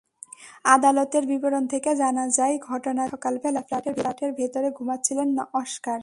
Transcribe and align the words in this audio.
আদালতের 0.65 1.23
বিবরণ 1.25 1.63
থেকে 1.67 1.89
জানা 1.95 2.25
যায়, 2.29 2.55
ঘটনার 2.69 3.07
দিন 3.07 3.13
সকালবেলা 3.13 3.61
ফ্ল্যাটের 3.67 4.31
ভেতরে 4.33 4.67
ঘুমাচ্ছিলেন 4.71 5.27
অস্কার। 5.53 5.99